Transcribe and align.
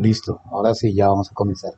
Listo. 0.00 0.40
Ahora 0.50 0.72
sí, 0.74 0.94
ya 0.94 1.08
vamos 1.08 1.30
a 1.30 1.34
comenzar. 1.34 1.74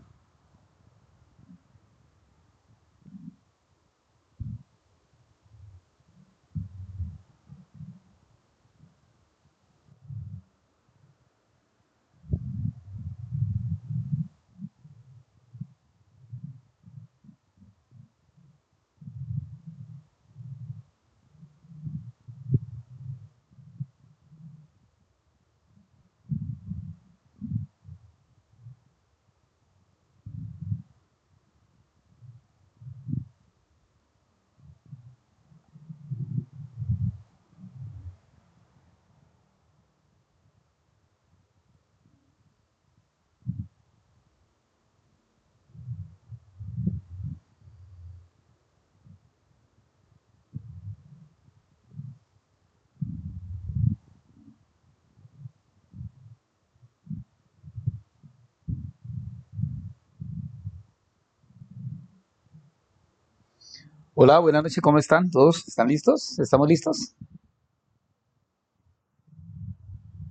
Hola, 64.23 64.39
buenas 64.39 64.63
noches, 64.63 64.83
¿cómo 64.83 64.99
están? 64.99 65.31
¿Todos 65.31 65.67
están 65.67 65.89
listos? 65.89 66.39
¿Estamos 66.39 66.69
listos? 66.69 67.17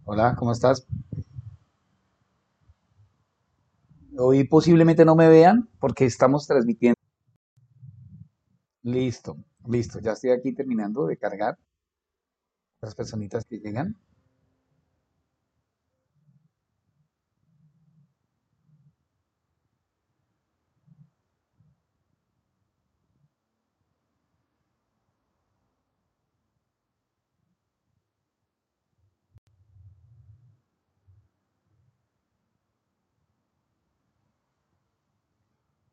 Hola, 0.06 0.36
¿cómo 0.38 0.52
estás? 0.52 0.86
Hoy 4.16 4.44
posiblemente 4.44 5.04
no 5.06 5.16
me 5.16 5.28
vean 5.28 5.68
porque 5.80 6.06
estamos 6.06 6.46
transmitiendo. 6.46 7.00
Listo, 8.84 9.38
listo. 9.66 10.00
Ya 10.00 10.12
estoy 10.12 10.30
aquí 10.30 10.54
terminando 10.54 11.08
de 11.08 11.18
cargar 11.18 11.58
las 12.82 12.94
personitas 12.94 13.44
que 13.44 13.58
llegan. 13.58 13.98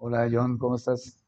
Hola, 0.08 0.28
John, 0.30 0.56
¿cómo 0.56 0.76
estás? 0.76 1.18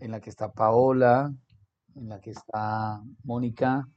En 0.00 0.10
la 0.10 0.20
que 0.20 0.30
está 0.30 0.50
Paola, 0.50 1.32
en 1.94 2.08
la 2.08 2.20
que 2.20 2.32
está 2.32 3.00
Mónica, 3.22 3.88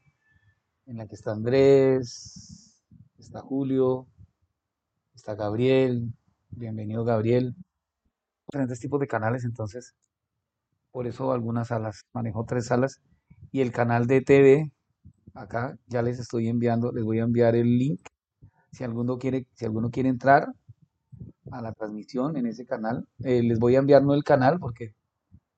en 0.86 0.98
la 0.98 1.08
que 1.08 1.16
está 1.16 1.32
Andrés, 1.32 2.80
está 3.18 3.42
Julio, 3.42 4.06
está 5.16 5.34
Gabriel. 5.34 6.14
Bienvenido, 6.52 7.04
Gabriel. 7.04 7.56
Diferentes 8.46 8.80
tipos 8.80 9.00
de 9.00 9.08
canales, 9.08 9.46
entonces, 9.46 9.96
por 10.92 11.08
eso 11.08 11.32
algunas 11.32 11.70
salas. 11.70 12.06
Manejo 12.14 12.46
tres 12.46 12.68
salas. 12.68 13.02
Y 13.52 13.62
el 13.62 13.72
canal 13.72 14.06
de 14.06 14.22
TV, 14.22 14.72
acá 15.34 15.76
ya 15.88 16.04
les 16.04 16.20
estoy 16.20 16.50
enviando, 16.50 16.92
les 16.92 17.04
voy 17.04 17.18
a 17.18 17.24
enviar 17.24 17.56
el 17.56 17.80
link. 17.80 18.15
Si 18.76 18.84
alguno 18.84 19.18
quiere, 19.18 19.48
si 19.54 19.66
alguno 19.66 19.90
quiere 19.90 20.10
entrar 20.10 20.54
a 21.52 21.62
la 21.62 21.72
transmisión 21.74 22.38
en 22.38 22.46
ese 22.48 22.66
canal, 22.66 23.08
eh, 23.24 23.42
les 23.44 23.60
voy 23.60 23.76
a 23.76 23.80
enviar 23.80 24.04
no 24.04 24.14
el 24.14 24.24
canal 24.24 24.60
porque 24.60 24.94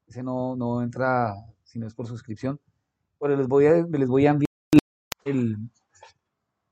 ese 0.07 0.23
no, 0.23 0.55
no 0.55 0.81
entra 0.83 1.33
si 1.63 1.79
no 1.79 1.87
es 1.87 1.95
por 1.95 2.07
suscripción, 2.07 2.59
pero 3.19 3.37
les 3.37 3.47
voy 3.47 3.67
a, 3.67 3.73
les 3.87 4.09
voy 4.09 4.27
a 4.27 4.31
enviar 4.31 4.47
el, 5.25 5.57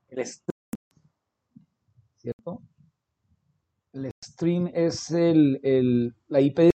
el 0.08 0.26
stream, 0.26 0.56
¿cierto? 2.16 2.60
El 3.92 4.10
stream 4.24 4.70
es 4.74 5.10
el, 5.10 5.58
el- 5.64 6.14
la 6.28 6.40
IP, 6.40 6.70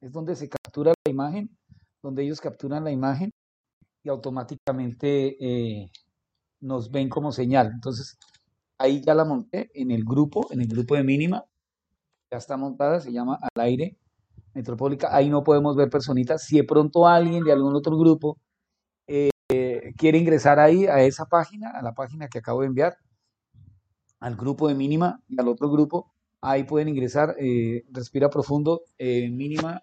es 0.00 0.12
donde 0.12 0.36
se 0.36 0.48
captura 0.48 0.94
la 1.06 1.10
imagen, 1.12 1.50
donde 2.02 2.24
ellos 2.24 2.40
capturan 2.40 2.84
la 2.84 2.90
imagen 2.92 3.30
y 4.04 4.08
automáticamente 4.10 5.36
eh, 5.40 5.90
nos 6.60 6.90
ven 6.90 7.08
como 7.10 7.32
señal. 7.32 7.70
Entonces, 7.74 8.18
ahí 8.78 9.02
ya 9.02 9.14
la 9.14 9.24
monté 9.24 9.70
en 9.74 9.90
el 9.90 10.04
grupo, 10.04 10.48
en 10.52 10.60
el 10.60 10.68
grupo 10.68 10.94
de 10.94 11.04
mínima, 11.04 11.44
ya 12.30 12.38
está 12.38 12.56
montada, 12.56 13.00
se 13.00 13.12
llama 13.12 13.38
Al 13.42 13.62
aire 13.62 13.98
Metropólica. 14.54 15.14
Ahí 15.14 15.28
no 15.28 15.44
podemos 15.44 15.76
ver 15.76 15.90
personitas. 15.90 16.44
Si 16.44 16.56
de 16.56 16.64
pronto 16.64 17.06
alguien 17.06 17.44
de 17.44 17.52
algún 17.52 17.74
otro 17.74 17.96
grupo 17.96 18.38
eh, 19.06 19.30
quiere 19.96 20.18
ingresar 20.18 20.58
ahí 20.58 20.86
a 20.86 21.02
esa 21.02 21.26
página, 21.26 21.70
a 21.70 21.82
la 21.82 21.94
página 21.94 22.28
que 22.28 22.38
acabo 22.38 22.60
de 22.60 22.66
enviar, 22.68 22.96
al 24.20 24.36
grupo 24.36 24.68
de 24.68 24.74
mínima 24.74 25.22
y 25.28 25.40
al 25.40 25.48
otro 25.48 25.70
grupo, 25.70 26.12
ahí 26.40 26.64
pueden 26.64 26.88
ingresar, 26.88 27.34
eh, 27.38 27.84
respira 27.90 28.30
profundo, 28.30 28.82
eh, 28.98 29.30
mínima 29.30 29.82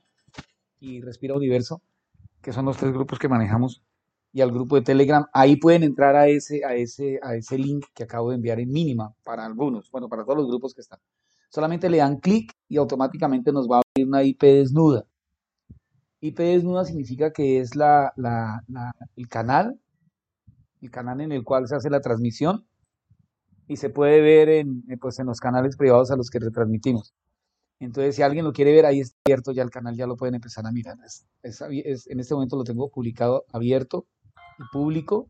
y 0.80 1.02
respira 1.02 1.36
universo, 1.36 1.82
que 2.42 2.54
son 2.54 2.66
los 2.66 2.78
tres 2.78 2.92
grupos 2.92 3.18
que 3.18 3.30
manejamos, 3.30 3.82
y 4.36 4.42
al 4.42 4.52
grupo 4.52 4.76
de 4.76 4.82
Telegram, 4.82 5.26
ahí 5.32 5.56
pueden 5.56 5.84
entrar 5.84 6.14
a 6.18 6.28
ese, 6.28 6.66
a 6.66 6.76
ese, 6.76 7.22
a 7.24 7.36
ese 7.36 7.58
link 7.58 7.86
que 7.94 8.04
acabo 8.04 8.32
de 8.32 8.36
enviar 8.36 8.60
en 8.60 8.70
mínima 8.70 9.14
para 9.24 9.46
algunos, 9.46 9.90
bueno, 9.92 10.10
para 10.10 10.26
todos 10.26 10.40
los 10.40 10.48
grupos 10.48 10.74
que 10.74 10.82
están. 10.82 11.00
Solamente 11.50 11.90
le 11.90 12.00
dan 12.00 12.18
clic 12.20 12.52
y 12.68 12.76
automáticamente 12.76 13.54
nos 13.54 13.66
va 13.72 13.78
a 13.78 13.82
abrir 13.96 14.10
una 14.10 14.24
IP 14.24 14.44
desnuda. 14.44 15.06
IP 16.20 16.38
desnuda 16.44 16.84
significa 16.84 17.32
que 17.32 17.62
es 17.62 17.78
la, 17.78 18.12
la- 18.18 18.62
el 19.16 19.30
canal, 19.30 19.80
el 20.82 20.92
canal 20.92 21.22
en 21.22 21.32
el 21.32 21.46
cual 21.46 21.66
se 21.70 21.76
hace 21.78 21.90
la 21.90 22.02
transmisión 22.02 22.68
y 23.70 23.78
se 23.78 23.90
puede 23.90 24.20
ver 24.20 24.50
en, 24.50 24.84
eh, 24.90 24.98
pues, 24.98 25.18
en 25.20 25.28
los 25.28 25.40
canales 25.40 25.78
privados 25.78 26.12
a 26.12 26.18
los 26.18 26.30
que 26.30 26.40
retransmitimos. 26.40 27.14
Entonces, 27.80 28.18
si 28.18 28.22
alguien 28.22 28.44
lo 28.44 28.52
quiere 28.52 28.74
ver, 28.74 28.86
ahí 28.86 29.00
está 29.00 29.18
abierto 29.26 29.54
ya 29.54 29.64
el 29.64 29.70
canal, 29.70 29.96
ya 29.96 30.08
lo 30.08 30.18
pueden 30.18 30.36
empezar 30.36 30.66
a 30.68 30.74
mirar. 30.74 30.98
Es- 31.06 31.26
es 31.42 31.62
es- 31.62 32.08
en 32.08 32.20
este 32.20 32.34
momento 32.34 32.58
lo 32.58 32.66
tengo 32.66 32.90
publicado 32.90 33.46
abierto 33.54 34.06
y 34.60 34.64
público. 34.72 35.30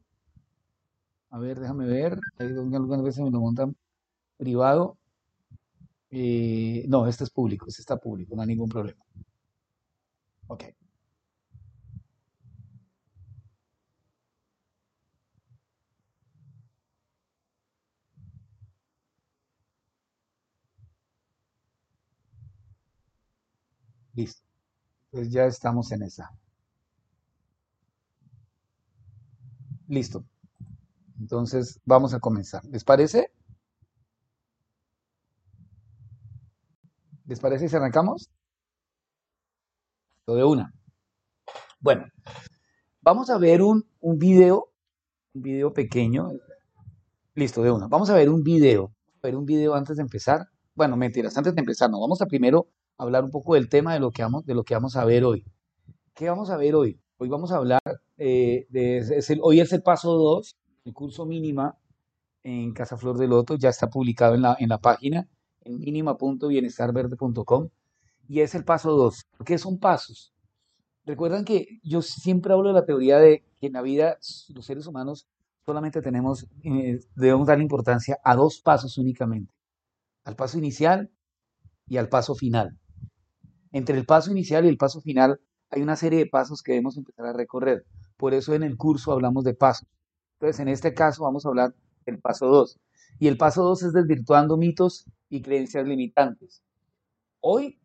A 1.30 1.38
ver, 1.38 1.59
déjame 1.59 1.86
ver. 1.86 2.18
Algunas 2.40 3.03
veces 3.03 3.24
me 3.24 3.30
lo 3.30 3.40
montan 3.40 3.75
privado. 4.38 4.97
Eh, 6.09 6.86
no, 6.88 7.08
este 7.08 7.24
es 7.24 7.30
público, 7.30 7.66
este 7.68 7.81
está 7.81 7.97
público, 7.97 8.36
no 8.36 8.41
hay 8.41 8.47
ningún 8.47 8.69
problema. 8.69 9.03
Ok, 10.47 10.63
listo. 24.16 24.42
Pues 25.12 25.30
ya 25.31 25.45
estamos 25.45 25.92
en 25.94 26.04
esa. 26.04 26.31
Listo. 29.88 30.26
Entonces, 31.20 31.80
vamos 31.86 32.14
a 32.14 32.20
comenzar. 32.20 32.64
¿Les 32.66 32.84
parece? 32.84 33.32
¿Les 37.26 37.40
parece 37.40 37.70
si 37.70 37.76
arrancamos? 37.76 38.30
Lo 40.28 40.36
de 40.36 40.44
una. 40.44 40.74
Bueno, 41.80 42.06
vamos 43.02 43.30
a 43.30 43.38
ver 43.38 43.62
un, 43.62 43.88
un 44.00 44.18
video, 44.18 44.72
un 45.34 45.42
video 45.42 45.74
pequeño. 45.74 46.32
Listo, 47.36 47.62
de 47.62 47.72
una. 47.72 47.88
Vamos 47.88 48.10
a 48.10 48.16
ver 48.16 48.30
un 48.30 48.44
video. 48.44 48.92
A 49.22 49.28
ver 49.28 49.36
un 49.36 49.46
video 49.46 49.76
antes 49.76 49.98
de 49.98 50.04
empezar. 50.04 50.48
Bueno, 50.74 50.98
mentiras, 50.98 51.38
antes 51.38 51.54
de 51.56 51.62
empezar, 51.62 51.90
no. 51.90 52.00
Vamos 52.00 52.22
a 52.22 52.26
primero 52.26 52.70
hablar 52.98 53.24
un 53.24 53.32
poco 53.32 53.54
del 53.56 53.70
tema 53.70 53.94
de 53.94 54.00
lo 54.00 54.12
que 54.12 54.24
vamos, 54.24 54.46
de 54.46 54.56
lo 54.56 54.64
que 54.64 54.74
vamos 54.74 54.96
a 54.96 55.06
ver 55.06 55.24
hoy. 55.24 55.46
¿Qué 56.14 56.30
vamos 56.30 56.50
a 56.50 56.58
ver 56.58 56.76
hoy? 56.76 57.00
Hoy 57.17 57.29
vamos 57.29 57.51
a 57.51 57.57
hablar 57.57 57.81
eh, 58.17 58.65
de, 58.69 58.97
es 58.97 59.29
el- 59.29 59.39
hoy 59.41 59.59
es 59.59 59.71
el 59.73 59.81
paso 59.81 60.13
2, 60.15 60.56
el 60.85 60.94
curso 60.94 61.25
mínima 61.25 61.77
en 62.44 62.73
Casa 62.73 62.97
Flor 62.97 63.17
de 63.17 63.27
Loto, 63.27 63.56
ya 63.57 63.69
está 63.69 63.89
publicado 63.89 64.35
en 64.35 64.41
la, 64.44 64.56
en 64.59 64.69
la 64.69 64.79
página, 64.79 65.27
en 65.63 65.79
mínima.bienestarverde.com, 65.79 67.69
y 68.27 68.41
es 68.41 68.56
el 68.56 68.65
paso 68.65 68.91
2. 68.91 69.23
¿Qué 69.45 69.57
son 69.57 69.79
pasos? 69.79 70.33
Recuerdan 71.06 71.45
que 71.45 71.79
yo 71.83 72.01
siempre 72.01 72.53
hablo 72.53 72.69
de 72.69 72.75
la 72.75 72.85
teoría 72.85 73.19
de 73.19 73.44
que 73.57 73.67
en 73.67 73.73
la 73.73 73.81
vida 73.83 74.17
los 74.50 74.65
seres 74.65 74.88
humanos 74.88 75.27
solamente 75.65 76.01
tenemos, 76.01 76.47
eh, 76.63 77.00
debemos 77.15 77.47
darle 77.47 77.63
importancia 77.63 78.19
a 78.23 78.35
dos 78.35 78.62
pasos 78.62 78.97
únicamente, 78.97 79.53
al 80.25 80.35
paso 80.35 80.57
inicial 80.59 81.12
y 81.88 81.97
al 81.97 82.09
paso 82.09 82.35
final. 82.35 82.77
Entre 83.71 83.97
el 83.97 84.06
paso 84.06 84.31
inicial 84.31 84.65
y 84.65 84.69
el 84.69 84.77
paso 84.77 85.01
final 85.01 85.39
hay 85.69 85.81
una 85.81 85.95
serie 85.95 86.19
de 86.19 86.25
pasos 86.27 86.62
que 86.62 86.73
debemos 86.73 86.97
empezar 86.97 87.25
a 87.25 87.33
recorrer. 87.33 87.85
Por 88.17 88.33
eso 88.33 88.53
en 88.53 88.63
el 88.63 88.77
curso 88.77 89.12
hablamos 89.12 89.44
de 89.44 89.53
pasos. 89.53 89.88
Entonces, 90.39 90.59
en 90.59 90.67
este 90.67 90.94
caso 90.94 91.23
vamos 91.23 91.45
a 91.45 91.50
hablar 91.50 91.73
del 92.06 92.19
paso 92.19 92.47
2. 92.47 92.79
Y 93.19 93.27
el 93.27 93.38
paso 93.38 93.63
2 93.63 93.83
es 93.83 93.94
desvirtuando 93.94 94.57
mitos 94.57 95.06
y 95.29 95.41
creencias 95.41 95.88
limitantes. 95.88 96.62
Hoy 97.39 97.79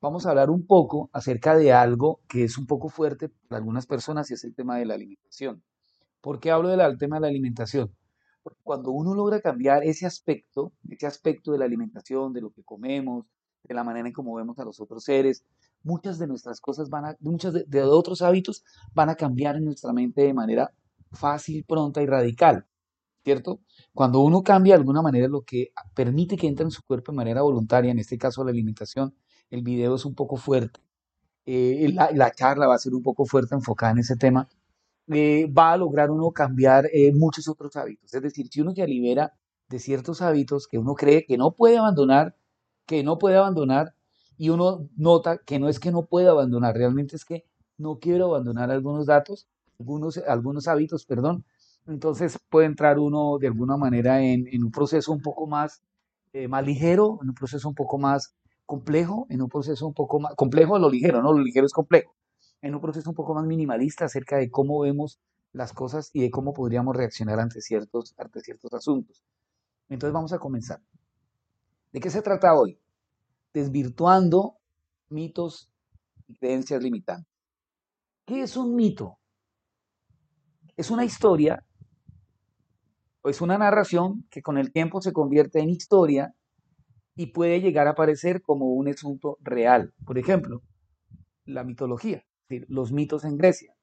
vamos 0.00 0.26
a 0.26 0.30
hablar 0.30 0.50
un 0.50 0.66
poco 0.66 1.10
acerca 1.12 1.56
de 1.56 1.72
algo 1.72 2.20
que 2.28 2.44
es 2.44 2.58
un 2.58 2.66
poco 2.66 2.88
fuerte 2.88 3.28
para 3.28 3.58
algunas 3.58 3.86
personas 3.86 4.30
y 4.30 4.34
es 4.34 4.44
el 4.44 4.54
tema 4.54 4.78
de 4.78 4.86
la 4.86 4.94
alimentación. 4.94 5.62
¿Por 6.20 6.40
qué 6.40 6.50
hablo 6.50 6.68
del 6.68 6.98
tema 6.98 7.16
de 7.16 7.20
la 7.22 7.28
alimentación? 7.28 7.94
Porque 8.42 8.60
cuando 8.62 8.90
uno 8.90 9.14
logra 9.14 9.40
cambiar 9.40 9.84
ese 9.84 10.06
aspecto, 10.06 10.72
ese 10.88 11.06
aspecto 11.06 11.52
de 11.52 11.58
la 11.58 11.64
alimentación, 11.66 12.32
de 12.32 12.40
lo 12.40 12.50
que 12.50 12.62
comemos, 12.62 13.26
de 13.64 13.74
la 13.74 13.84
manera 13.84 14.08
en 14.08 14.14
cómo 14.14 14.34
vemos 14.34 14.58
a 14.58 14.64
los 14.64 14.80
otros 14.80 15.04
seres, 15.04 15.44
muchas 15.82 16.18
de 16.18 16.26
nuestras 16.26 16.60
cosas 16.60 16.90
van 16.90 17.04
a, 17.06 17.16
muchas 17.20 17.52
de, 17.52 17.82
otros 17.82 18.22
hábitos 18.22 18.64
van 18.94 19.08
a 19.08 19.14
cambiar 19.14 19.56
en 19.56 19.64
nuestra 19.64 19.92
mente 19.92 20.22
de 20.22 20.34
manera 20.34 20.72
fácil, 21.12 21.64
pronta 21.64 22.02
y 22.02 22.06
radical, 22.06 22.66
¿cierto? 23.24 23.60
Cuando 23.94 24.20
uno 24.20 24.42
cambia 24.42 24.74
de 24.74 24.80
alguna 24.80 25.02
manera 25.02 25.28
lo 25.28 25.42
que 25.42 25.72
permite 25.94 26.36
que 26.36 26.46
entre 26.46 26.64
en 26.64 26.70
su 26.70 26.82
cuerpo 26.82 27.12
de 27.12 27.16
manera 27.16 27.42
voluntaria, 27.42 27.90
en 27.90 27.98
este 27.98 28.18
caso 28.18 28.44
la 28.44 28.50
alimentación, 28.50 29.14
el 29.50 29.62
video 29.62 29.96
es 29.96 30.04
un 30.04 30.14
poco 30.14 30.36
fuerte, 30.36 30.80
eh, 31.46 31.92
la, 31.92 32.30
charla 32.32 32.66
va 32.66 32.74
a 32.74 32.78
ser 32.78 32.94
un 32.94 33.02
poco 33.02 33.24
fuerte 33.24 33.54
enfocada 33.54 33.92
en 33.92 33.98
ese 33.98 34.16
tema, 34.16 34.48
eh, 35.08 35.46
va 35.50 35.72
a 35.72 35.76
lograr 35.76 36.10
uno 36.10 36.30
cambiar 36.30 36.86
eh, 36.92 37.12
muchos 37.12 37.48
otros 37.48 37.74
hábitos. 37.76 38.14
Es 38.14 38.22
decir, 38.22 38.48
si 38.48 38.60
uno 38.60 38.72
se 38.74 38.86
libera 38.86 39.34
de 39.68 39.78
ciertos 39.78 40.22
hábitos 40.22 40.68
que 40.68 40.78
uno 40.78 40.94
cree 40.94 41.24
que 41.26 41.36
no 41.38 41.52
puede 41.52 41.78
abandonar, 41.78 42.36
que 42.86 43.02
no 43.02 43.18
puede 43.18 43.36
abandonar, 43.36 43.94
y 44.40 44.48
uno 44.48 44.88
nota 44.96 45.36
que 45.36 45.58
no 45.58 45.68
es 45.68 45.78
que 45.78 45.92
no 45.92 46.06
pueda 46.06 46.30
abandonar, 46.30 46.74
realmente 46.74 47.14
es 47.14 47.26
que 47.26 47.44
no 47.76 47.98
quiero 47.98 48.24
abandonar 48.24 48.70
algunos 48.70 49.04
datos, 49.04 49.46
algunos, 49.78 50.16
algunos 50.16 50.66
hábitos, 50.66 51.04
perdón. 51.04 51.44
Entonces 51.86 52.38
puede 52.48 52.64
entrar 52.66 52.98
uno 52.98 53.36
de 53.38 53.48
alguna 53.48 53.76
manera 53.76 54.22
en, 54.22 54.46
un 54.64 54.70
proceso 54.70 55.12
un 55.12 55.20
poco 55.20 55.46
más, 55.46 55.82
más 56.48 56.64
ligero, 56.64 57.18
en 57.20 57.28
un 57.28 57.34
proceso 57.34 57.68
un 57.68 57.74
poco 57.74 57.98
más 57.98 58.34
complejo, 58.64 59.26
en 59.28 59.42
un 59.42 59.50
proceso 59.50 59.86
un 59.86 59.92
poco 59.92 60.20
más 60.20 60.34
complejo 60.36 60.78
lo 60.78 60.88
ligero, 60.88 61.20
no 61.20 61.34
lo 61.34 61.40
ligero 61.40 61.66
es 61.66 61.74
complejo, 61.74 62.16
en 62.62 62.74
un 62.74 62.80
proceso 62.80 63.10
un 63.10 63.16
poco 63.16 63.34
más 63.34 63.44
minimalista 63.44 64.06
acerca 64.06 64.38
de 64.38 64.50
cómo 64.50 64.80
vemos 64.80 65.20
las 65.52 65.74
cosas 65.74 66.08
y 66.14 66.22
de 66.22 66.30
cómo 66.30 66.54
podríamos 66.54 66.96
reaccionar 66.96 67.40
ante 67.40 67.60
ciertos, 67.60 68.14
ante 68.16 68.40
ciertos 68.40 68.72
asuntos. 68.72 69.22
Entonces 69.90 70.14
vamos 70.14 70.32
a 70.32 70.38
comenzar. 70.38 70.80
¿De 71.92 72.00
qué 72.00 72.08
se 72.08 72.22
trata 72.22 72.54
hoy? 72.54 72.80
Desvirtuando 73.52 74.56
mitos 75.08 75.70
y 76.28 76.34
creencias 76.36 76.82
limitantes. 76.82 77.32
¿Qué 78.26 78.42
es 78.42 78.56
un 78.56 78.76
mito? 78.76 79.18
Es 80.76 80.90
una 80.90 81.04
historia 81.04 81.64
o 83.22 83.28
es 83.28 83.40
una 83.40 83.58
narración 83.58 84.24
que 84.30 84.42
con 84.42 84.56
el 84.56 84.72
tiempo 84.72 85.02
se 85.02 85.12
convierte 85.12 85.60
en 85.60 85.70
historia 85.70 86.34
y 87.16 87.26
puede 87.26 87.60
llegar 87.60 87.86
a 87.86 87.90
aparecer 87.90 88.40
como 88.40 88.66
un 88.66 88.88
asunto 88.88 89.36
real. 89.40 89.92
Por 90.06 90.16
ejemplo, 90.16 90.62
la 91.44 91.64
mitología, 91.64 92.24
los 92.68 92.92
mitos 92.92 93.24
en 93.24 93.36
Grecia, 93.36 93.74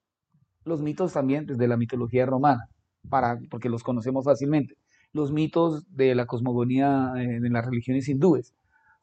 los 0.63 0.81
mitos 0.81 1.13
también 1.13 1.45
desde 1.45 1.67
la 1.67 1.77
mitología 1.77 2.25
romana, 2.25 2.67
para, 3.09 3.39
porque 3.49 3.69
los 3.69 3.83
conocemos 3.83 4.25
fácilmente, 4.25 4.75
los 5.13 5.31
mitos 5.31 5.83
de 5.95 6.15
la 6.15 6.25
cosmogonía 6.25 7.13
eh, 7.17 7.39
de 7.39 7.49
las 7.49 7.65
religiones 7.65 8.07
hindúes. 8.09 8.53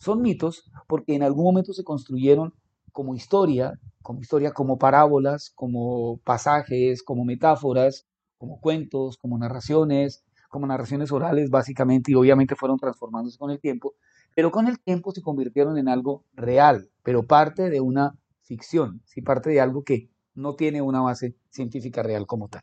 Son 0.05 0.21
mitos 0.21 0.71
porque 0.87 1.15
en 1.15 1.23
algún 1.23 1.45
momento 1.45 1.73
se 1.73 1.83
construyeron 1.83 2.53
como 2.93 3.15
historia, 3.15 3.81
como 4.03 4.21
historia, 4.21 4.53
como 4.53 4.77
parábolas, 4.77 5.51
como 5.55 6.19
pasajes, 6.19 7.03
como 7.03 7.25
metáforas, 7.25 8.07
como 8.37 8.61
cuentos, 8.61 9.17
como 9.17 9.39
narraciones, 9.39 10.23
como 10.51 10.67
narraciones 10.67 11.11
orales 11.11 11.49
básicamente, 11.49 12.13
y 12.13 12.17
obviamente 12.17 12.55
fueron 12.55 12.77
transformándose 12.77 13.39
con 13.39 13.51
el 13.51 13.61
tiempo, 13.61 13.95
pero 14.37 14.51
con 14.51 14.69
el 14.69 14.79
tiempo 14.79 15.11
se 15.11 15.23
convirtieron 15.23 15.79
en 15.79 15.89
algo 15.89 16.27
real, 16.35 16.91
pero 17.03 17.23
parte 17.23 17.71
de 17.71 17.81
una 17.81 18.19
ficción, 18.43 19.01
sí, 19.07 19.23
parte 19.23 19.49
de 19.49 19.63
algo 19.63 19.85
que 19.85 20.11
no 20.35 20.55
tiene 20.55 20.83
una 20.83 21.01
base 21.01 21.35
científica 21.49 22.03
real 22.03 22.27
como 22.27 22.49
tal. 22.49 22.63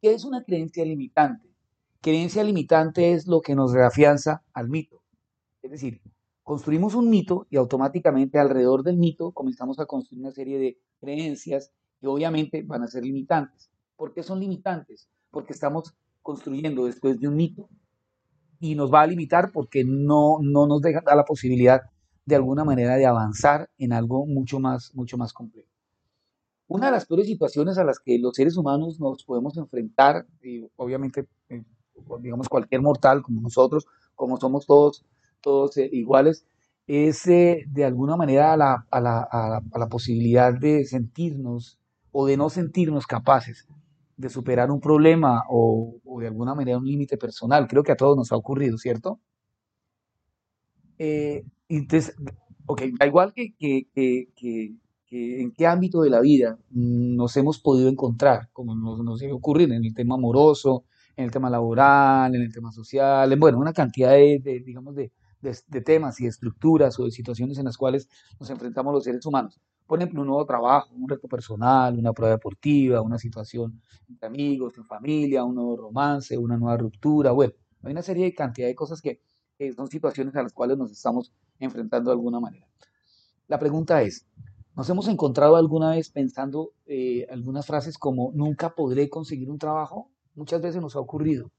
¿Qué 0.00 0.14
es 0.14 0.24
una 0.24 0.42
creencia 0.42 0.86
limitante? 0.86 1.50
Creencia 2.00 2.42
limitante 2.42 3.12
es 3.12 3.26
lo 3.26 3.42
que 3.42 3.54
nos 3.54 3.74
reafianza 3.74 4.42
al 4.54 4.70
mito. 4.70 4.97
Es 5.68 5.72
decir, 5.72 6.00
construimos 6.42 6.94
un 6.94 7.10
mito 7.10 7.46
y 7.50 7.58
automáticamente 7.58 8.38
alrededor 8.38 8.82
del 8.82 8.96
mito 8.96 9.32
comenzamos 9.32 9.78
a 9.78 9.84
construir 9.84 10.22
una 10.22 10.32
serie 10.32 10.58
de 10.58 10.78
creencias 10.98 11.72
que 12.00 12.06
obviamente 12.06 12.62
van 12.62 12.82
a 12.82 12.86
ser 12.86 13.04
limitantes. 13.04 13.70
¿Por 13.94 14.14
qué 14.14 14.22
son 14.22 14.40
limitantes? 14.40 15.10
Porque 15.30 15.52
estamos 15.52 15.94
construyendo 16.22 16.86
después 16.86 17.20
de 17.20 17.28
un 17.28 17.36
mito 17.36 17.68
y 18.60 18.74
nos 18.76 18.90
va 18.90 19.02
a 19.02 19.06
limitar 19.06 19.52
porque 19.52 19.84
no, 19.84 20.38
no 20.40 20.66
nos 20.66 20.80
deja 20.80 21.02
la 21.14 21.26
posibilidad 21.26 21.82
de 22.24 22.36
alguna 22.36 22.64
manera 22.64 22.96
de 22.96 23.04
avanzar 23.04 23.68
en 23.76 23.92
algo 23.92 24.24
mucho 24.24 24.58
más, 24.60 24.94
mucho 24.94 25.18
más 25.18 25.34
complejo. 25.34 25.68
Una 26.66 26.86
de 26.86 26.92
las 26.92 27.04
peores 27.04 27.26
situaciones 27.26 27.76
a 27.76 27.84
las 27.84 28.00
que 28.00 28.18
los 28.18 28.34
seres 28.34 28.56
humanos 28.56 28.98
nos 28.98 29.22
podemos 29.22 29.54
enfrentar, 29.58 30.26
y 30.42 30.66
obviamente, 30.76 31.28
eh, 31.50 31.62
digamos, 32.20 32.48
cualquier 32.48 32.80
mortal 32.80 33.20
como 33.20 33.42
nosotros, 33.42 33.86
como 34.14 34.38
somos 34.38 34.64
todos, 34.64 35.04
todos 35.48 35.76
eh, 35.78 35.88
iguales, 35.92 36.44
es 36.86 37.26
eh, 37.26 37.64
de 37.66 37.84
alguna 37.84 38.16
manera 38.16 38.52
a 38.52 38.56
la, 38.56 38.86
a, 38.90 39.00
la, 39.00 39.22
a 39.22 39.78
la 39.78 39.88
posibilidad 39.88 40.52
de 40.52 40.84
sentirnos 40.84 41.78
o 42.12 42.26
de 42.26 42.36
no 42.36 42.50
sentirnos 42.50 43.06
capaces 43.06 43.66
de 44.18 44.28
superar 44.28 44.70
un 44.70 44.80
problema 44.80 45.44
o, 45.48 46.00
de 46.20 46.26
alguna 46.26 46.54
manera 46.54 46.76
un 46.76 46.84
límite 46.84 47.16
personal. 47.16 47.66
Creo 47.68 47.82
que 47.82 47.92
a 47.92 47.96
todos 47.96 48.16
nos 48.16 48.32
ha 48.32 48.36
ocurrido, 48.36 48.76
¿cierto? 48.76 49.20
Eh, 50.98 51.44
entonces, 51.68 52.14
ok, 52.66 52.82
da 52.98 53.06
igual 53.06 53.32
que, 53.32 53.54
en 55.10 55.52
qué 55.52 55.66
ámbito 55.66 56.02
de 56.02 56.10
la 56.10 56.20
vida 56.20 56.58
nos 56.70 57.36
hemos 57.36 57.60
podido 57.60 57.88
encontrar, 57.88 58.50
como 58.52 58.74
nos, 58.74 59.02
nos 59.04 59.22
ocurrir 59.32 59.72
en 59.72 59.84
el 59.84 59.94
tema 59.94 60.16
amoroso, 60.16 60.84
en 61.16 61.24
el 61.24 61.30
tema 61.30 61.48
laboral, 61.48 62.34
en 62.34 62.42
el 62.42 62.52
tema 62.52 62.72
social, 62.72 63.36
bueno, 63.38 63.58
una 63.58 63.72
cantidad 63.72 64.12
de, 64.12 64.62
digamos, 64.64 64.94
de, 64.94 65.12
de, 65.40 65.80
temas 65.82 66.20
y 66.20 66.24
de 66.24 66.30
estructuras 66.30 66.98
o 66.98 67.04
de 67.04 67.10
situaciones 67.10 67.58
en 67.58 67.64
las 67.64 67.76
cuales 67.76 68.08
nos 68.38 68.50
enfrentamos 68.50 68.92
los 68.92 69.04
seres 69.04 69.24
humanos 69.26 69.60
por 69.88 69.98
ejemplo, 69.98 70.20
un 70.20 70.26
nuevo 70.26 70.44
trabajo, 70.44 70.94
un 70.94 71.08
reto 71.08 71.26
personal, 71.28 71.98
una 71.98 72.12
prueba 72.12 72.34
deportiva, 72.34 73.00
una 73.00 73.18
situación 73.18 73.80
entre 74.06 74.26
amigos, 74.26 74.76
en 74.76 74.84
familia, 74.84 75.44
un 75.44 75.54
nuevo 75.54 75.78
romance, 75.78 76.36
una 76.36 76.58
nueva 76.58 76.76
ruptura, 76.76 77.32
bueno, 77.32 77.54
hay 77.82 77.92
una 77.92 78.02
serie 78.02 78.26
de 78.26 78.34
cantidad 78.34 78.68
de 78.68 78.74
cosas 78.74 79.00
que, 79.00 79.22
son 79.74 79.88
situaciones 79.88 80.36
a 80.36 80.42
las 80.42 80.52
cuales 80.52 80.78
nos 80.78 80.92
estamos 80.92 81.32
enfrentando 81.58 82.10
de 82.10 82.14
alguna 82.14 82.38
manera. 82.38 82.68
La 83.48 83.58
pregunta 83.58 84.02
es, 84.02 84.24
¿nos 84.76 84.88
hemos 84.88 85.08
encontrado 85.08 85.56
alguna 85.56 85.90
vez 85.90 86.10
pensando 86.10 86.74
eh, 86.86 87.26
algunas 87.28 87.66
frases 87.66 87.98
como 87.98 88.30
nunca 88.34 88.76
podré 88.76 89.08
conseguir 89.08 89.50
un 89.50 89.58
trabajo? 89.58 90.12
Muchas 90.36 90.62
veces 90.62 90.80
nos 90.80 90.94
ha 90.94 91.00
ocurrido. 91.00 91.50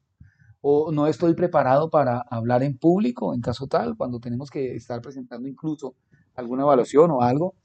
O 0.62 0.92
no 0.92 1.08
estoy 1.08 1.34
preparado 1.36 1.90
para 1.90 2.20
hablar 2.30 2.64
en 2.64 2.78
público, 2.78 3.34
en 3.34 3.42
caso 3.42 3.68
tal, 3.68 3.96
cuando 3.96 4.20
tenemos 4.20 4.50
que 4.50 4.76
estar 4.76 5.02
presentando 5.02 5.48
incluso 5.48 5.96
alguna 6.36 6.64
evaluación 6.64 7.12
o 7.12 7.22
algo 7.22 7.56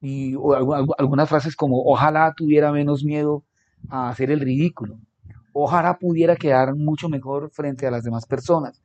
y 0.00 0.34
algunas 0.98 1.28
frases 1.28 1.56
como 1.56 1.82
ojalá 1.84 2.32
tuviera 2.36 2.72
menos 2.72 3.04
miedo 3.04 3.44
a 3.88 4.08
hacer 4.08 4.30
el 4.30 4.40
ridículo, 4.40 4.98
ojalá 5.52 5.98
pudiera 5.98 6.36
quedar 6.36 6.74
mucho 6.74 7.08
mejor 7.08 7.50
frente 7.50 7.86
a 7.86 7.90
las 7.90 8.04
demás 8.04 8.26
personas, 8.26 8.82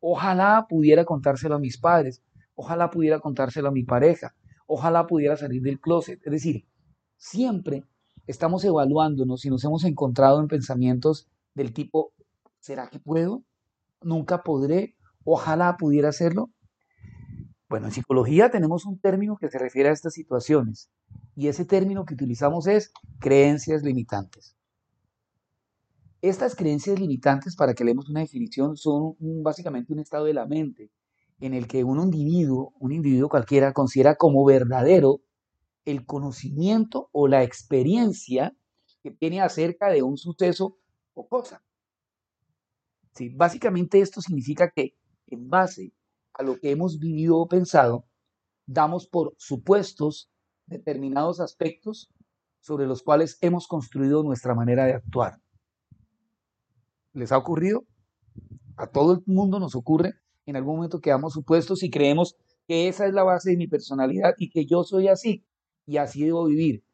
ojalá 0.00 0.66
pudiera 0.68 1.04
contárselo 1.04 1.54
a 1.54 1.58
mis 1.58 1.78
padres, 1.78 2.22
ojalá 2.54 2.90
pudiera 2.90 3.20
contárselo 3.20 3.68
a 3.68 3.72
mi 3.72 3.84
pareja, 3.84 4.34
ojalá 4.66 5.06
pudiera 5.06 5.36
salir 5.36 5.62
del 5.62 5.80
closet. 5.80 6.20
Es 6.24 6.32
decir, 6.32 6.66
siempre 7.16 7.84
estamos 8.26 8.64
evaluándonos 8.64 9.44
y 9.44 9.50
nos 9.50 9.64
hemos 9.64 9.84
encontrado 9.84 10.40
en 10.40 10.48
pensamientos 10.48 11.28
del 11.54 11.72
tipo, 11.72 12.12
¿será 12.66 12.88
que 12.88 12.98
puedo? 12.98 13.44
¿Nunca 14.02 14.42
podré? 14.42 14.96
Ojalá 15.24 15.76
pudiera 15.76 16.08
hacerlo. 16.08 16.50
Bueno, 17.68 17.86
en 17.86 17.92
psicología 17.92 18.50
tenemos 18.50 18.86
un 18.86 18.98
término 18.98 19.36
que 19.36 19.48
se 19.48 19.58
refiere 19.58 19.88
a 19.88 19.92
estas 19.92 20.14
situaciones 20.14 20.90
y 21.36 21.46
ese 21.46 21.64
término 21.64 22.04
que 22.04 22.14
utilizamos 22.14 22.66
es 22.66 22.92
creencias 23.20 23.84
limitantes. 23.84 24.56
Estas 26.22 26.56
creencias 26.56 26.98
limitantes, 26.98 27.54
para 27.54 27.72
que 27.74 27.84
leemos 27.84 28.08
una 28.08 28.20
definición, 28.20 28.76
son 28.76 29.14
básicamente 29.20 29.92
un 29.92 30.00
estado 30.00 30.24
de 30.24 30.34
la 30.34 30.46
mente 30.46 30.90
en 31.38 31.54
el 31.54 31.68
que 31.68 31.84
un 31.84 32.00
individuo, 32.00 32.72
un 32.80 32.90
individuo 32.90 33.28
cualquiera, 33.28 33.72
considera 33.72 34.16
como 34.16 34.44
verdadero 34.44 35.20
el 35.84 36.04
conocimiento 36.04 37.10
o 37.12 37.28
la 37.28 37.44
experiencia 37.44 38.56
que 39.04 39.12
tiene 39.12 39.40
acerca 39.40 39.88
de 39.88 40.02
un 40.02 40.16
suceso 40.16 40.78
o 41.14 41.28
cosa. 41.28 41.62
Básicamente 43.34 44.00
esto 44.00 44.20
significa 44.20 44.70
que 44.70 44.94
en 45.26 45.48
base 45.48 45.92
a 46.34 46.42
lo 46.42 46.58
que 46.58 46.70
hemos 46.70 46.98
vivido 46.98 47.38
o 47.38 47.48
pensado, 47.48 48.04
damos 48.66 49.06
por 49.06 49.34
supuestos 49.38 50.30
determinados 50.66 51.40
aspectos 51.40 52.10
sobre 52.60 52.86
los 52.86 53.02
cuales 53.02 53.38
hemos 53.40 53.66
construido 53.68 54.22
nuestra 54.22 54.54
manera 54.54 54.84
de 54.84 54.94
actuar. 54.94 55.40
¿Les 57.12 57.32
ha 57.32 57.38
ocurrido? 57.38 57.84
A 58.76 58.88
todo 58.88 59.14
el 59.14 59.22
mundo 59.26 59.58
nos 59.60 59.74
ocurre. 59.74 60.14
En 60.44 60.56
algún 60.56 60.76
momento 60.76 61.00
quedamos 61.00 61.32
supuestos 61.32 61.82
y 61.82 61.90
creemos 61.90 62.36
que 62.66 62.88
esa 62.88 63.06
es 63.06 63.14
la 63.14 63.22
base 63.22 63.50
de 63.50 63.56
mi 63.56 63.68
personalidad 63.68 64.34
y 64.38 64.50
que 64.50 64.66
yo 64.66 64.84
soy 64.84 65.08
así 65.08 65.44
y 65.86 65.96
así 65.96 66.24
debo 66.24 66.46
vivir. 66.46 66.84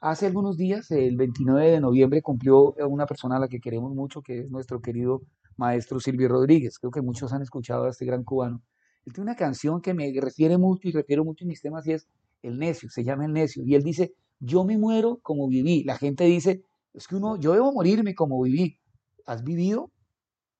Hace 0.00 0.26
algunos 0.26 0.56
días, 0.56 0.90
el 0.90 1.16
29 1.16 1.72
de 1.72 1.80
noviembre, 1.80 2.22
cumplió 2.22 2.72
una 2.88 3.06
persona 3.06 3.36
a 3.36 3.40
la 3.40 3.48
que 3.48 3.60
queremos 3.60 3.94
mucho, 3.94 4.22
que 4.22 4.40
es 4.40 4.50
nuestro 4.50 4.80
querido 4.80 5.22
maestro 5.58 6.00
Silvio 6.00 6.28
Rodríguez. 6.28 6.78
Creo 6.78 6.90
que 6.90 7.02
muchos 7.02 7.32
han 7.32 7.42
escuchado 7.42 7.84
a 7.84 7.90
este 7.90 8.06
gran 8.06 8.24
cubano. 8.24 8.62
Él 9.04 9.12
tiene 9.12 9.30
una 9.30 9.36
canción 9.36 9.80
que 9.80 9.94
me 9.94 10.12
refiere 10.20 10.56
mucho 10.58 10.88
y 10.88 10.92
refiero 10.92 11.24
mucho 11.24 11.44
en 11.44 11.48
mis 11.48 11.60
temas 11.60 11.86
y 11.86 11.92
es 11.92 12.08
El 12.42 12.58
Necio, 12.58 12.88
se 12.88 13.04
llama 13.04 13.26
El 13.26 13.32
Necio. 13.32 13.62
Y 13.64 13.74
él 13.74 13.82
dice, 13.82 14.14
yo 14.40 14.64
me 14.64 14.78
muero 14.78 15.18
como 15.22 15.48
viví. 15.48 15.84
La 15.84 15.96
gente 15.96 16.24
dice, 16.24 16.62
es 16.94 17.06
que 17.06 17.16
uno, 17.16 17.36
yo 17.36 17.52
debo 17.52 17.72
morirme 17.72 18.14
como 18.14 18.40
viví. 18.42 18.78
¿Has 19.26 19.44
vivido? 19.44 19.90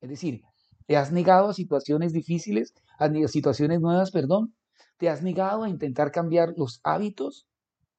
Es 0.00 0.10
decir, 0.10 0.42
¿te 0.86 0.96
has 0.96 1.12
negado 1.12 1.48
a 1.48 1.54
situaciones 1.54 2.12
difíciles, 2.12 2.74
a 2.98 3.08
situaciones 3.28 3.80
nuevas, 3.80 4.10
perdón? 4.10 4.54
¿Te 4.96 5.08
has 5.08 5.22
negado 5.22 5.64
a 5.64 5.68
intentar 5.68 6.10
cambiar 6.10 6.54
los 6.56 6.80
hábitos, 6.82 7.46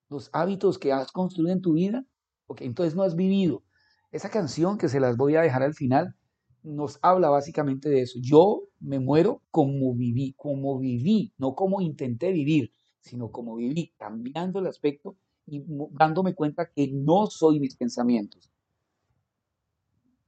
los 0.09 0.29
hábitos 0.33 0.77
que 0.77 0.91
has 0.91 1.11
construido 1.11 1.53
en 1.53 1.61
tu 1.61 1.73
vida? 1.73 2.05
Ok, 2.47 2.61
entonces 2.61 2.95
no 2.95 3.03
has 3.03 3.15
vivido. 3.15 3.63
Esa 4.11 4.29
canción 4.29 4.77
que 4.77 4.89
se 4.89 4.99
las 4.99 5.17
voy 5.17 5.35
a 5.35 5.41
dejar 5.41 5.63
al 5.63 5.75
final 5.75 6.15
nos 6.63 6.99
habla 7.01 7.29
básicamente 7.29 7.89
de 7.89 8.01
eso. 8.01 8.19
Yo 8.21 8.63
me 8.79 8.99
muero 8.99 9.41
como 9.51 9.93
viví, 9.95 10.33
como 10.37 10.79
viví, 10.79 11.33
no 11.37 11.55
como 11.55 11.81
intenté 11.81 12.31
vivir, 12.31 12.71
sino 12.99 13.31
como 13.31 13.55
viví, 13.55 13.93
cambiando 13.97 14.59
el 14.59 14.67
aspecto 14.67 15.15
y 15.45 15.63
dándome 15.91 16.35
cuenta 16.35 16.69
que 16.69 16.89
no 16.91 17.27
soy 17.27 17.59
mis 17.59 17.75
pensamientos. 17.75 18.51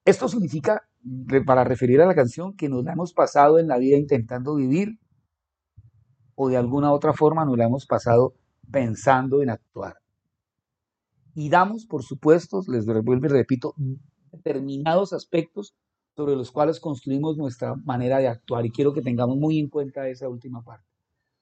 Esto 0.03 0.27
significa, 0.27 0.81
para 1.45 1.63
referir 1.63 2.01
a 2.01 2.07
la 2.07 2.15
canción, 2.15 2.55
que 2.55 2.69
nos 2.69 2.83
la 2.83 2.93
hemos 2.93 3.13
pasado 3.13 3.59
en 3.59 3.67
la 3.67 3.77
vida 3.77 3.97
intentando 3.97 4.55
vivir 4.55 4.99
o 6.35 6.49
de 6.49 6.57
alguna 6.57 6.91
otra 6.91 7.13
forma 7.13 7.45
nos 7.45 7.57
la 7.57 7.65
hemos 7.65 7.85
pasado 7.85 8.33
pensando 8.71 9.43
en 9.43 9.51
actuar. 9.51 9.97
Y 11.35 11.49
damos, 11.49 11.85
por 11.85 12.03
supuesto, 12.03 12.61
les 12.67 12.85
vuelvo 12.85 13.25
y 13.25 13.29
repito, 13.29 13.75
determinados 14.31 15.13
aspectos 15.13 15.75
sobre 16.15 16.35
los 16.35 16.51
cuales 16.51 16.79
construimos 16.79 17.37
nuestra 17.37 17.75
manera 17.75 18.19
de 18.19 18.27
actuar 18.27 18.65
y 18.65 18.71
quiero 18.71 18.93
que 18.93 19.01
tengamos 19.01 19.37
muy 19.37 19.59
en 19.59 19.69
cuenta 19.69 20.07
esa 20.07 20.27
última 20.29 20.63
parte. 20.63 20.87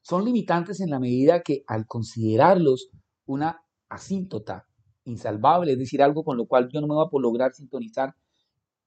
Son 0.02 0.24
limitantes 0.24 0.80
en 0.80 0.90
la 0.90 1.00
medida 1.00 1.42
que 1.42 1.64
al 1.68 1.86
considerarlos 1.86 2.90
una 3.26 3.62
asíntota 3.90 4.68
insalvable, 5.04 5.74
es 5.74 5.80
decir, 5.80 6.02
algo 6.02 6.24
con 6.24 6.38
lo 6.38 6.46
cual 6.46 6.70
yo 6.72 6.82
no 6.82 6.88
me 6.88 6.94
voy 6.94 7.06
a 7.06 7.20
lograr 7.20 7.54
sintonizar, 7.54 8.16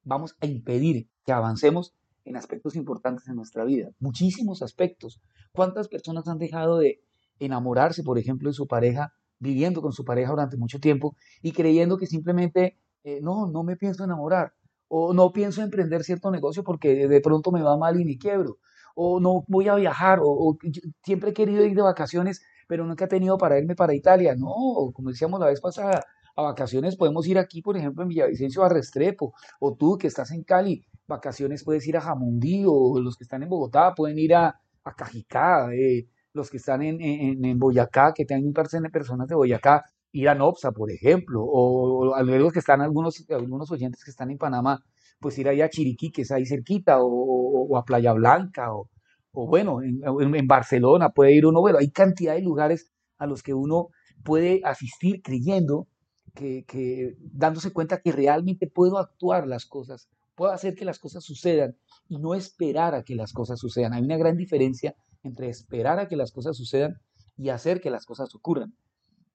vamos 0.05 0.37
a 0.41 0.47
impedir 0.47 1.09
que 1.25 1.33
avancemos 1.33 1.95
en 2.25 2.37
aspectos 2.37 2.77
importantes 2.77 3.27
en 3.29 3.37
nuestra 3.37 3.65
vida, 3.65 3.91
muchísimos 3.99 4.63
aspectos. 4.63 5.21
¿Cuántas 5.53 5.89
personas 5.89 6.29
han 6.29 6.39
dejado 6.39 6.79
de 6.79 7.01
enamorarse, 7.41 8.03
por 8.03 8.19
ejemplo, 8.19 8.49
de 8.49 8.55
su 8.55 8.67
pareja, 8.67 9.13
viviendo 9.39 9.83
con 9.83 9.93
su 9.93 10.05
pareja 10.05 10.31
durante 10.31 10.57
mucho 10.57 10.79
tiempo 10.79 11.17
y 11.43 11.53
creyendo 11.53 11.99
que 11.99 12.07
simplemente, 12.07 12.79
eh, 13.03 13.21
no, 13.21 13.47
no 13.49 13.65
me 13.65 13.77
pienso 13.77 14.05
enamorar, 14.05 14.55
o 14.95 15.15
no 15.15 15.33
pienso 15.33 15.63
emprender 15.63 16.05
cierto 16.05 16.31
negocio 16.31 16.63
porque 16.63 17.09
de 17.09 17.21
pronto 17.23 17.51
me 17.51 17.63
va 17.63 17.79
mal 17.79 17.99
y 17.99 18.05
me 18.05 18.19
quiebro, 18.19 18.59
o 18.95 19.21
no 19.21 19.43
voy 19.49 19.67
a 19.69 19.75
viajar, 19.75 20.19
o, 20.23 20.59
siempre 21.03 21.31
he 21.31 21.33
querido 21.33 21.65
ir 21.65 21.75
de 21.75 21.81
vacaciones, 21.81 22.43
pero 22.69 22.85
nunca 22.85 23.07
he 23.07 23.09
tenido 23.09 23.39
para 23.39 23.59
irme 23.59 23.75
para 23.75 23.95
Italia. 23.95 24.35
No, 24.37 24.93
como 24.93 25.09
decíamos 25.09 25.41
la 25.41 25.47
vez 25.47 25.63
pasada, 25.63 26.05
a 26.37 26.43
vacaciones 26.43 26.97
podemos 26.97 27.27
ir 27.27 27.39
aquí, 27.39 27.63
por 27.63 27.79
ejemplo, 27.79 28.03
en 28.03 28.11
Villavicencio 28.11 28.65
a 28.65 28.69
Restrepo, 28.69 29.33
o 29.61 29.75
tú 29.77 29.97
que 29.97 30.09
estás 30.09 30.31
en 30.31 30.45
Cali, 30.45 30.85
vacaciones 31.07 31.65
puedes 31.65 31.87
ir 31.87 31.97
a 31.97 32.03
Jamundí, 32.03 32.65
o 32.67 33.01
los 33.01 33.17
que 33.17 33.25
están 33.25 33.43
en 33.43 33.49
Bogotá 33.49 33.95
pueden 33.95 34.19
ir 34.19 34.35
a, 34.35 34.61
a 34.85 34.95
Cajicá, 34.95 35.73
eh, 35.75 36.07
los 36.35 36.51
que 36.51 36.59
están 36.59 36.83
en, 36.83 37.01
en, 37.01 37.43
en 37.43 37.59
Boyacá, 37.59 38.13
que 38.15 38.27
tienen 38.27 38.53
personas 38.53 39.29
de 39.29 39.35
Boyacá, 39.35 39.85
ir 40.13 40.29
a 40.29 40.35
Nopsa, 40.35 40.73
por 40.73 40.91
ejemplo, 40.91 41.43
o, 41.43 42.15
a 42.15 42.23
los 42.23 42.53
que 42.53 42.59
están 42.59 42.81
algunos, 42.81 43.25
algunos 43.31 43.71
oyentes 43.71 44.05
que 44.05 44.11
están 44.11 44.31
en 44.31 44.39
Panamá, 44.39 44.85
pues 45.19 45.39
ir 45.39 45.49
ahí 45.49 45.61
a 45.63 45.71
Chiriquí, 45.71 46.11
que 46.11 46.23
es 46.23 46.31
ahí 46.31 46.47
cerquita, 46.47 46.99
o, 47.01 47.77
a 47.77 47.85
Playa 47.85 48.13
Blanca, 48.13 48.73
o, 48.73 48.89
bueno, 49.33 49.81
en, 49.83 50.47
Barcelona 50.47 51.11
puede 51.11 51.33
ir 51.35 51.47
uno, 51.47 51.61
bueno, 51.61 51.79
hay 51.79 51.91
cantidad 51.91 52.35
de 52.35 52.43
lugares 52.43 52.93
a 53.19 53.27
los 53.27 53.43
que 53.43 53.55
uno 53.55 53.89
puede 54.23 54.61
asistir 54.65 55.23
creyendo 55.23 55.89
que, 56.35 56.65
que 56.67 57.17
dándose 57.19 57.73
cuenta 57.73 58.01
que 58.01 58.13
realmente 58.13 58.67
puedo 58.67 58.99
actuar 58.99 59.47
las 59.47 59.65
cosas, 59.65 60.09
puedo 60.35 60.53
hacer 60.53 60.75
que 60.75 60.85
las 60.85 60.99
cosas 60.99 61.25
sucedan 61.25 61.77
y 62.09 62.19
no 62.19 62.35
esperar 62.35 62.95
a 62.95 63.03
que 63.03 63.15
las 63.15 63.33
cosas 63.33 63.59
sucedan. 63.59 63.95
Hay 63.95 64.03
una 64.03 64.19
gran 64.19 64.37
diferencia 64.37 64.95
entre 65.23 65.49
esperar 65.49 65.99
a 65.99 66.09
que 66.09 66.17
las 66.17 66.33
cosas 66.33 66.57
sucedan 66.57 66.99
y 67.37 67.49
hacer 67.49 67.81
que 67.81 67.91
las 67.91 68.05
cosas 68.05 68.35
ocurran. 68.35 68.75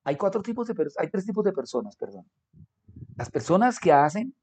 Hay 0.07 0.15
cuatro 0.15 0.41
tipos 0.41 0.65
de 0.65 0.73
hay 0.99 1.09
tres 1.09 1.25
tipos 1.25 1.43
de 1.43 1.51
personas, 1.51 1.97
perdón. 1.97 2.25
Las 3.17 3.29
personas 3.29 3.77
que 3.77 3.91
hacen 3.91 4.33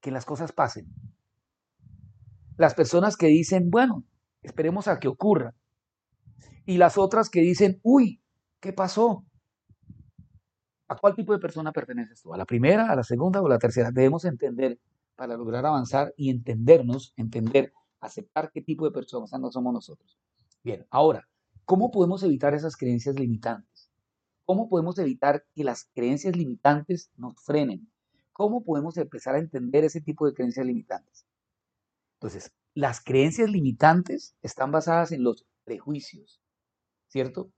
que 0.00 0.12
las 0.12 0.24
cosas 0.24 0.52
pasen. 0.52 0.86
Las 2.56 2.72
personas 2.74 3.16
que 3.16 3.26
dicen, 3.26 3.68
bueno, 3.68 4.04
esperemos 4.42 4.86
a 4.86 5.00
que 5.00 5.08
ocurra. 5.08 5.56
Y 6.66 6.76
las 6.76 6.98
otras 6.98 7.30
que 7.30 7.40
dicen, 7.40 7.80
uy, 7.82 8.22
¿qué 8.60 8.72
pasó? 8.72 9.24
¿A 10.86 10.94
cuál 10.98 11.16
tipo 11.16 11.32
de 11.32 11.40
persona 11.40 11.72
perteneces 11.72 12.22
tú? 12.22 12.32
¿A 12.32 12.36
la 12.36 12.44
primera, 12.44 12.92
a 12.92 12.94
la 12.94 13.02
segunda 13.02 13.42
o 13.42 13.46
a 13.46 13.48
la 13.48 13.58
tercera? 13.58 13.90
Debemos 13.90 14.24
entender 14.24 14.78
para 15.16 15.36
lograr 15.36 15.66
avanzar 15.66 16.14
y 16.16 16.30
entendernos, 16.30 17.12
entender, 17.16 17.72
aceptar 17.98 18.52
qué 18.52 18.62
tipo 18.62 18.84
de 18.84 18.92
personas 18.92 19.30
somos 19.30 19.74
nosotros. 19.74 20.16
Bien, 20.62 20.86
ahora, 20.90 21.26
¿cómo 21.64 21.90
podemos 21.90 22.22
evitar 22.22 22.54
esas 22.54 22.76
creencias 22.76 23.16
limitantes? 23.18 23.83
¿Cómo 24.44 24.68
podemos 24.68 24.98
evitar 24.98 25.46
que 25.54 25.64
las 25.64 25.88
creencias 25.94 26.36
limitantes 26.36 27.10
nos 27.16 27.34
frenen? 27.42 27.90
¿Cómo 28.32 28.64
podemos 28.64 28.96
empezar 28.96 29.36
a 29.36 29.38
entender 29.38 29.84
ese 29.84 30.00
tipo 30.00 30.26
de 30.26 30.34
creencias 30.34 30.66
limitantes? 30.66 31.26
Entonces, 32.14 32.52
las 32.74 33.00
creencias 33.00 33.50
limitantes 33.50 34.34
están 34.42 34.72
basadas 34.72 35.12
en 35.12 35.22
los 35.22 35.46
prejuicios, 35.64 36.42
¿cierto? 37.08 37.50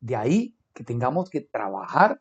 De 0.00 0.16
ahí 0.16 0.56
que 0.74 0.84
tengamos 0.84 1.30
que 1.30 1.40
trabajar 1.40 2.20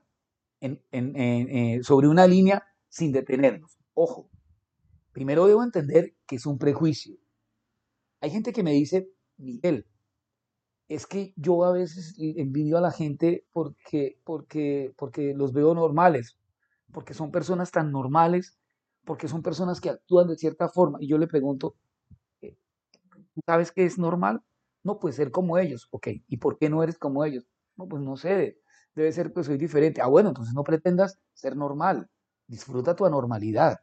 eh, 0.61 1.79
sobre 1.83 2.07
una 2.07 2.27
línea 2.27 2.63
sin 2.89 3.11
detenernos. 3.11 3.77
Ojo, 3.93 4.29
primero 5.11 5.47
debo 5.47 5.63
entender 5.63 6.15
que 6.27 6.35
es 6.35 6.45
un 6.45 6.57
prejuicio. 6.57 7.17
Hay 8.21 8.29
gente 8.29 8.53
que 8.53 8.63
me 8.63 8.71
dice, 8.71 9.09
Miguel, 9.37 9.87
es 10.89 11.05
que 11.05 11.33
yo 11.37 11.63
a 11.63 11.71
veces 11.71 12.15
envidio 12.17 12.77
a 12.79 12.81
la 12.81 12.91
gente 12.91 13.45
porque, 13.53 14.19
porque, 14.23 14.91
porque 14.97 15.35
los 15.35 15.53
veo 15.53 15.75
normales, 15.75 16.35
porque 16.91 17.13
son 17.13 17.31
personas 17.31 17.71
tan 17.71 17.91
normales, 17.91 18.57
porque 19.05 19.27
son 19.27 19.43
personas 19.43 19.79
que 19.79 19.91
actúan 19.91 20.27
de 20.27 20.35
cierta 20.35 20.67
forma. 20.67 20.97
Y 20.99 21.07
yo 21.07 21.19
le 21.19 21.27
pregunto, 21.27 21.75
eh, 22.41 22.57
¿tú 23.35 23.41
sabes 23.45 23.71
qué 23.71 23.85
es 23.85 23.99
normal? 23.99 24.41
No, 24.83 24.99
puede 24.99 25.13
ser 25.13 25.29
como 25.29 25.59
ellos. 25.59 25.87
Ok, 25.91 26.07
¿y 26.27 26.37
por 26.37 26.57
qué 26.57 26.69
no 26.69 26.81
eres 26.81 26.97
como 26.97 27.23
ellos? 27.23 27.45
No, 27.77 27.87
pues 27.87 28.01
no 28.01 28.17
sé, 28.17 28.59
debe 28.95 29.11
ser 29.11 29.31
que 29.31 29.43
soy 29.43 29.59
diferente. 29.59 30.01
Ah, 30.01 30.07
bueno, 30.07 30.29
entonces 30.29 30.55
no 30.55 30.63
pretendas 30.63 31.19
ser 31.33 31.55
normal. 31.55 32.09
Disfruta 32.47 32.95
tu 32.95 33.05
anormalidad. 33.05 33.79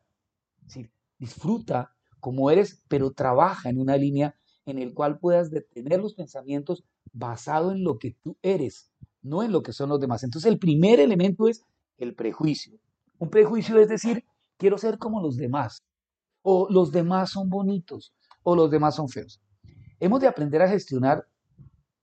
disfruta 1.18 1.94
como 2.18 2.50
eres, 2.50 2.82
pero 2.88 3.12
trabaja 3.12 3.70
en 3.70 3.80
una 3.80 3.96
línea 3.96 4.34
en 4.64 4.78
el 4.80 4.92
cual 4.92 5.20
puedas 5.20 5.50
detener 5.52 6.00
los 6.00 6.14
pensamientos 6.14 6.84
basado 7.16 7.72
en 7.72 7.82
lo 7.82 7.98
que 7.98 8.14
tú 8.22 8.36
eres, 8.42 8.90
no 9.22 9.42
en 9.42 9.50
lo 9.50 9.62
que 9.62 9.72
son 9.72 9.88
los 9.88 10.00
demás. 10.00 10.22
Entonces 10.22 10.50
el 10.50 10.58
primer 10.58 11.00
elemento 11.00 11.48
es 11.48 11.62
el 11.96 12.14
prejuicio. 12.14 12.78
Un 13.18 13.30
prejuicio 13.30 13.78
es 13.80 13.88
decir, 13.88 14.24
quiero 14.58 14.76
ser 14.76 14.98
como 14.98 15.22
los 15.22 15.36
demás, 15.36 15.82
o 16.42 16.68
los 16.70 16.92
demás 16.92 17.30
son 17.30 17.48
bonitos, 17.48 18.12
o 18.42 18.54
los 18.54 18.70
demás 18.70 18.96
son 18.96 19.08
feos. 19.08 19.40
Hemos 19.98 20.20
de 20.20 20.28
aprender 20.28 20.60
a 20.60 20.68
gestionar 20.68 21.26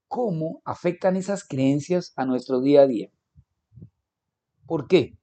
cómo 0.08 0.60
afectan 0.64 1.16
esas 1.16 1.46
creencias 1.46 2.12
a 2.16 2.26
nuestro 2.26 2.60
día 2.60 2.82
a 2.82 2.86
día. 2.86 3.10
¿Por 4.66 4.88
qué? 4.88 5.16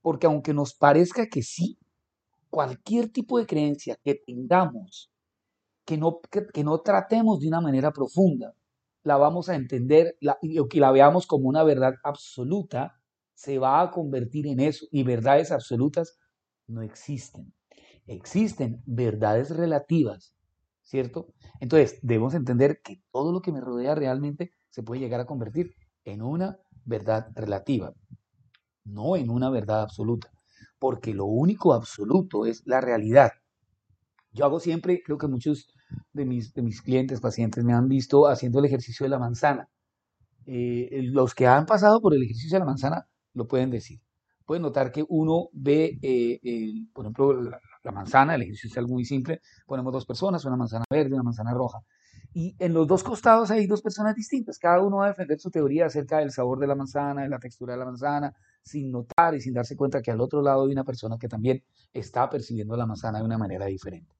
Porque 0.00 0.26
aunque 0.26 0.54
nos 0.54 0.74
parezca 0.74 1.26
que 1.26 1.42
sí, 1.42 1.78
cualquier 2.48 3.10
tipo 3.10 3.38
de 3.38 3.46
creencia 3.46 3.98
que 4.02 4.14
tengamos, 4.14 5.10
que 5.84 5.98
no, 5.98 6.20
que 6.54 6.64
no 6.64 6.78
tratemos 6.80 7.40
de 7.40 7.48
una 7.48 7.60
manera 7.60 7.92
profunda, 7.92 8.54
la 9.02 9.16
vamos 9.16 9.48
a 9.48 9.54
entender 9.54 10.16
y 10.42 10.68
que 10.68 10.80
la 10.80 10.92
veamos 10.92 11.26
como 11.26 11.48
una 11.48 11.62
verdad 11.62 11.94
absoluta, 12.04 13.00
se 13.34 13.58
va 13.58 13.80
a 13.80 13.90
convertir 13.90 14.46
en 14.46 14.60
eso. 14.60 14.86
Y 14.90 15.02
verdades 15.02 15.52
absolutas 15.52 16.18
no 16.66 16.82
existen. 16.82 17.52
Existen 18.06 18.82
verdades 18.86 19.50
relativas, 19.56 20.34
¿cierto? 20.82 21.28
Entonces, 21.60 21.98
debemos 22.02 22.34
entender 22.34 22.80
que 22.82 23.02
todo 23.12 23.32
lo 23.32 23.40
que 23.40 23.52
me 23.52 23.60
rodea 23.60 23.94
realmente 23.94 24.52
se 24.68 24.82
puede 24.82 25.00
llegar 25.00 25.20
a 25.20 25.26
convertir 25.26 25.74
en 26.04 26.22
una 26.22 26.58
verdad 26.84 27.28
relativa, 27.34 27.94
no 28.84 29.16
en 29.16 29.30
una 29.30 29.50
verdad 29.50 29.82
absoluta, 29.82 30.30
porque 30.78 31.14
lo 31.14 31.26
único 31.26 31.72
absoluto 31.72 32.46
es 32.46 32.62
la 32.66 32.80
realidad. 32.80 33.30
Yo 34.32 34.44
hago 34.44 34.60
siempre, 34.60 35.02
creo 35.04 35.18
que 35.18 35.28
muchos 35.28 35.68
de 36.12 36.24
mis, 36.24 36.52
de 36.54 36.62
mis 36.62 36.82
clientes, 36.82 37.20
pacientes, 37.20 37.64
me 37.64 37.72
han 37.72 37.88
visto 37.88 38.26
haciendo 38.28 38.58
el 38.58 38.64
ejercicio 38.66 39.04
de 39.04 39.10
la 39.10 39.18
manzana. 39.18 39.68
Eh, 40.46 41.02
los 41.04 41.34
que 41.34 41.46
han 41.46 41.66
pasado 41.66 42.00
por 42.00 42.14
el 42.14 42.22
ejercicio 42.22 42.56
de 42.56 42.60
la 42.60 42.66
manzana 42.66 43.06
lo 43.34 43.46
pueden 43.46 43.70
decir. 43.70 44.00
Pueden 44.44 44.62
notar 44.62 44.90
que 44.90 45.04
uno 45.08 45.48
ve, 45.52 45.98
eh, 46.02 46.72
por 46.92 47.04
ejemplo, 47.04 47.40
la, 47.40 47.92
manzana, 47.92 48.34
el 48.34 48.42
ejercicio 48.42 48.68
es 48.68 48.78
algo 48.78 48.94
muy 48.94 49.04
simple, 49.04 49.40
ponemos 49.66 49.92
dos 49.92 50.06
personas, 50.06 50.44
una 50.44 50.56
manzana 50.56 50.84
verde 50.90 51.14
una 51.14 51.22
manzana 51.22 51.54
roja. 51.54 51.78
Y 52.32 52.56
en 52.58 52.74
los 52.74 52.86
dos 52.86 53.02
costados 53.02 53.50
hay 53.50 53.66
dos 53.66 53.82
personas 53.82 54.14
distintas, 54.16 54.58
cada 54.58 54.80
uno 54.80 54.98
va 54.98 55.06
a 55.06 55.08
defender 55.08 55.38
su 55.38 55.50
teoría 55.50 55.86
acerca 55.86 56.18
del 56.18 56.30
sabor 56.32 56.58
de 56.58 56.66
la 56.66 56.74
manzana, 56.74 57.22
de 57.22 57.28
la 57.28 57.38
textura 57.38 57.74
de 57.74 57.78
la 57.78 57.84
manzana, 57.84 58.32
sin 58.62 58.90
notar 58.90 59.34
y 59.34 59.40
sin 59.40 59.54
darse 59.54 59.76
cuenta 59.76 60.02
que 60.02 60.10
al 60.10 60.20
otro 60.20 60.42
lado 60.42 60.66
hay 60.66 60.72
una 60.72 60.84
persona 60.84 61.16
que 61.18 61.28
también 61.28 61.62
está 61.92 62.28
percibiendo 62.28 62.76
la 62.76 62.86
manzana 62.86 63.18
de 63.18 63.24
una 63.24 63.38
manera 63.38 63.66
diferente. 63.66 64.19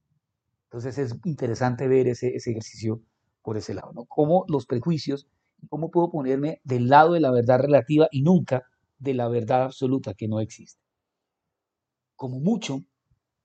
Entonces 0.70 0.98
es 0.98 1.16
interesante 1.24 1.88
ver 1.88 2.06
ese, 2.06 2.28
ejercicio 2.28 3.02
por 3.42 3.56
ese 3.56 3.74
lado, 3.74 3.92
¿no? 3.92 4.04
Cómo 4.04 4.44
los 4.46 4.66
prejuicios, 4.66 5.26
cómo 5.68 5.90
puedo 5.90 6.12
ponerme 6.12 6.60
del 6.62 6.88
lado 6.88 7.14
de 7.14 7.20
la 7.20 7.32
verdad 7.32 7.58
relativa 7.58 8.06
y 8.12 8.22
nunca 8.22 8.62
de 9.00 9.14
la 9.14 9.26
verdad 9.26 9.64
absoluta 9.64 10.14
que 10.14 10.28
no 10.28 10.38
existe. 10.38 10.80
Como 12.14 12.38
mucho, 12.38 12.84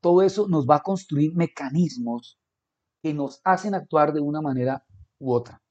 todo 0.01 0.21
eso 0.21 0.47
nos 0.47 0.67
va 0.67 0.75
a 0.75 0.83
construir 0.83 1.33
mecanismos 1.33 2.37
que 3.01 3.15
nos 3.15 3.41
hacen 3.43 3.73
actuar 3.73 4.13
de 4.13 4.19
una 4.19 4.41
manera 4.41 4.85
u 5.17 5.33
otra, 5.33 5.63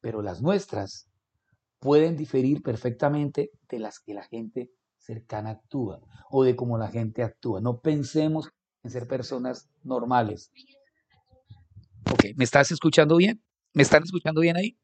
pero 0.00 0.22
las 0.22 0.40
nuestras 0.40 1.08
pueden 1.80 2.16
diferir 2.16 2.62
perfectamente 2.62 3.50
de 3.68 3.80
las 3.80 3.98
que 3.98 4.14
la 4.14 4.22
gente 4.22 4.70
cercana 4.98 5.50
actúa 5.50 6.00
o 6.30 6.44
de 6.44 6.54
cómo 6.54 6.78
la 6.78 6.86
gente 6.86 7.24
actúa. 7.24 7.60
No 7.60 7.80
pensemos 7.80 8.50
en 8.84 8.90
ser 8.92 9.08
personas 9.08 9.68
normales. 9.82 10.52
¿Me 12.36 12.44
estás 12.44 12.70
escuchando 12.70 13.16
bien? 13.16 13.42
¿Me 13.74 13.82
están 13.82 14.02
escuchando 14.02 14.40
bien 14.40 14.56
ahí? 14.56 14.78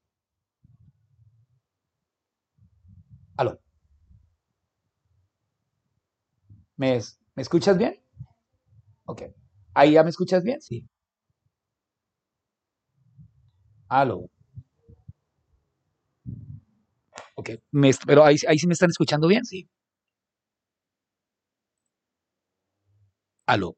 Aló. 3.37 3.61
¿Me, 6.77 7.01
¿Me 7.35 7.43
escuchas 7.43 7.77
bien? 7.79 8.01
Ok. 9.07 9.23
¿Ahí 9.75 9.93
ya 9.93 10.03
me 10.03 10.11
escuchas 10.11 10.43
bien? 10.43 10.61
Sí. 10.61 10.87
Aló. 13.89 14.29
Ok. 17.37 17.51
pero 18.07 18.25
ahí, 18.25 18.37
ahí 18.49 18.59
sí 18.59 18.67
me 18.67 18.75
están 18.75 18.91
escuchando 18.91 19.29
bien, 19.29 19.45
sí. 19.45 19.69
Aló. 23.47 23.77